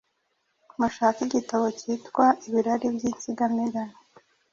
[0.79, 3.97] Mushake igitabo kitwa “Ibirari by’insigamigani”